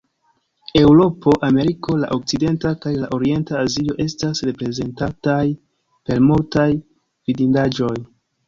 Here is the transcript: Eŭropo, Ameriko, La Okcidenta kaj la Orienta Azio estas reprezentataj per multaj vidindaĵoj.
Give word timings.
Eŭropo, 0.79 1.33
Ameriko, 1.47 1.97
La 2.03 2.09
Okcidenta 2.15 2.71
kaj 2.85 2.93
la 3.01 3.11
Orienta 3.19 3.59
Azio 3.59 3.99
estas 4.07 4.43
reprezentataj 4.49 5.45
per 6.09 6.25
multaj 6.31 6.69
vidindaĵoj. 6.73 7.97